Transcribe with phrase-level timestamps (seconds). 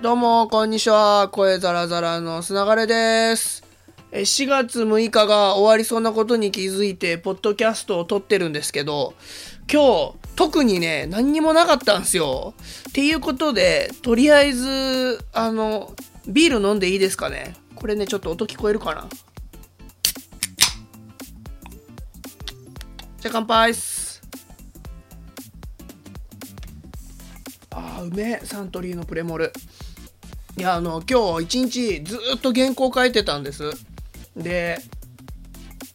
[0.00, 1.28] どうも、こんにちは。
[1.28, 3.64] 声ザラザラのすながれです。
[4.12, 9.14] 4月6日が終わりそうなことに気づいて、ポッドキャストを撮ってるんですけど、
[9.68, 12.54] 今日、特にね、何にもなかったんですよ。
[12.90, 15.92] っていうことで、とりあえず、あの、
[16.28, 17.56] ビール飲んでいいですかね。
[17.74, 19.08] これね、ちょっと音聞こえるかな。
[23.18, 24.22] じゃあ乾杯っす。
[27.70, 29.52] あーうめえサントリーのプレモル
[30.58, 33.70] いやあの今日一日ずっと原稿書いてたんです。
[34.36, 34.80] で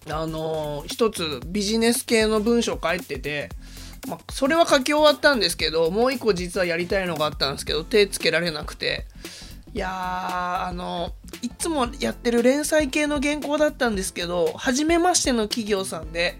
[0.09, 3.49] あの一つビジネス系の文章書いてて、
[4.07, 9.05] ま、それは書き終わったんですけどもう一個実はやりたいのがあったんですけど手つけられなくて。
[9.75, 16.39] いやーあのいつもやってる連載系の原稿だったんですけど初めましての企業さんで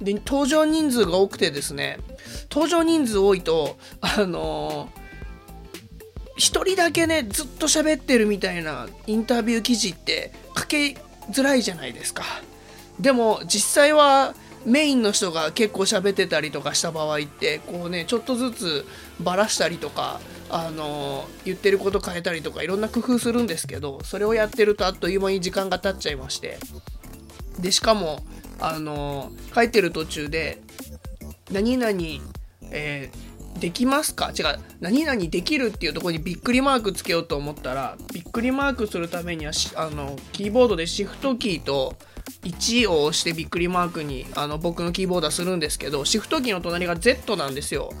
[0.00, 1.98] で登場人数が多くてですね
[2.50, 4.88] 登場人数多いとあの
[6.36, 10.96] 一人だけねずっと喋ってるみたいなインタビュー記事って書け
[11.30, 12.24] づらいじゃないですか。
[13.00, 18.86] でも実際はメインの人が結構喋ってたりとかした場合ってこうねちょっとずつ
[19.20, 20.20] バラしたりとか
[20.50, 26.58] あの言ってること変えたりとかいろんな工夫するんですけどそれをやってるとあっという間に時間が経っちゃいまして。
[27.60, 28.22] でしかも
[28.60, 30.60] あの書いてる途中で
[31.50, 31.98] 「何々、
[32.70, 41.96] えーできますか?」違う「何々できる」っていうとこにびっくりマークつけようと思ったらびっくりマークするためにはあのキーボードでシフトキーと
[42.44, 47.92] 1を押してびっくりマークにあの僕のキーボードはするんですけどシフトキーの隣が Z なんですよ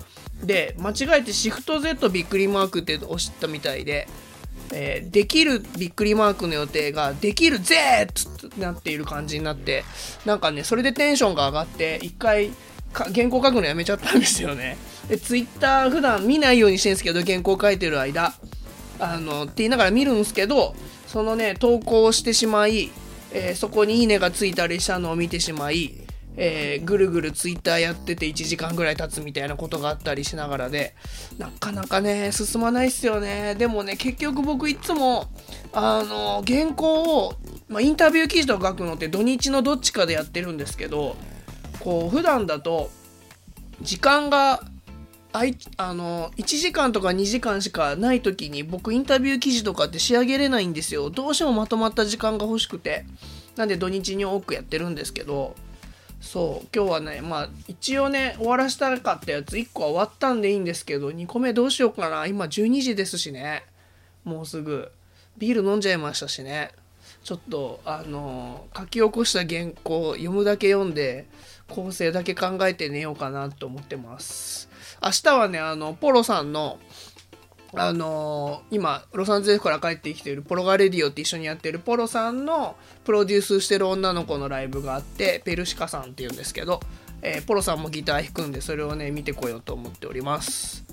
[0.42, 4.08] で間違えてシフト Z びっくりマークって押したみたいで
[4.72, 9.84] えーできるびっくりマークの予定ができるぜってなっている感じになって
[10.24, 12.50] なんかねそれでテンションが上がって一回
[13.04, 14.76] 原稿書くのやめちゃったんですよね。
[15.08, 18.34] でツイッター普段見ないようにしてるんですけど原稿書いてる間。
[18.98, 20.74] あのって言いながら見るんですけど
[21.06, 22.90] そのね投稿をしてしまい、
[23.32, 25.92] えーそこにいいねがついたりしたのを見てしまい
[26.38, 30.94] えーぐるぐるツイッターやってて1時間ぐらい経つみたいなことがあったりしながらで
[31.38, 33.54] なかなかね進まないっすよね。
[33.56, 35.28] でもね結局僕いつも
[35.72, 37.34] あの原稿を、
[37.68, 41.16] まあ、インタビュー記事とか書くのって土日のどっちかでやってるんですけど
[41.80, 42.90] こう普段だと
[43.80, 44.62] 時間が
[45.32, 51.10] あいあの1時間とか2時間しかない時に僕インタビュー記事とかって仕上げれないんですよ。
[51.10, 53.04] どうしてもまとまった時間が欲しくて。
[53.56, 55.54] なんで土日に多くやってるんですけど。
[56.20, 62.26] そう今日はねまあ一応ね終わらせたかったやつ1個は終わったんでいいんですけど2個目どうしようかな。
[62.26, 63.64] 今12時ですしね。
[64.24, 64.90] もうすぐ。
[65.36, 66.72] ビール飲んじゃいましたしね。
[67.22, 71.26] ちょっとあの書き起こした原稿読むだけ読んで
[71.68, 74.68] 構成だけ考えて寝ようかなと思ってます。
[75.02, 76.78] 明日はねあのポロさんの
[77.74, 86.80] あのー今ロサンゼルスから帰ってきているポロガレディオって一緒にやってるポロさんのプロデュースしてる女の子のライブがあってペルシカさんっていうんですけど、
[87.20, 90.85] えーポロさんもギター弾くんでそれをね見てこようと思っております。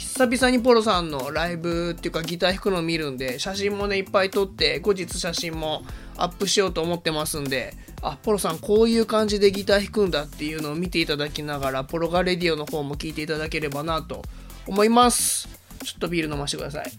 [0.00, 5.82] 久々にポロさんのライブっていうかギター弾くのを見るんで写真もねいっぱい撮って後日写真も
[6.16, 14.22] アップしようと思ってますんであポロさんこういう感じでギター弾くんだっていうのを見ていただきながらポロガレディオの方も聞いていただければなと
[14.66, 15.48] 思います。
[15.84, 16.92] ちょっとビール飲ませてください。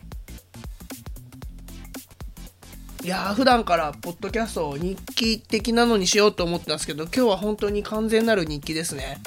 [3.03, 9.18] いやー普段からポッドキャストを日記的なのにしようと思ってたんですけど今日は本当に完全なる日記ですね。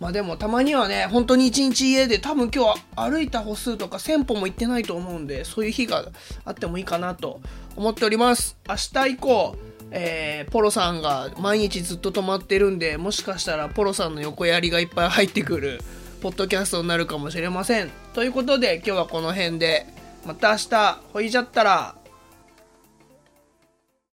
[0.00, 6.04] まあでもたまにはね本当に一日家で多分今日は歩いた歩数とか1000歩も行ってないと思うんでそういう日が
[6.44, 7.40] あってもいいかなと
[7.76, 8.56] 思っております。
[8.68, 9.56] 明日以降
[9.90, 15.80] えーポロさんが毎日ずっと泊まってるんでもしかしたらポロさんの横やりがいっぱい入ってくる
[16.20, 17.90] ポッドキャストになるかもしれません。
[18.12, 19.86] ということで今日はこの辺で
[20.26, 22.03] また明日ほいじゃったら。